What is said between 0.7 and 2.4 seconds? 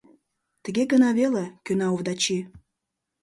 гын веле,— кӧна Овдачи.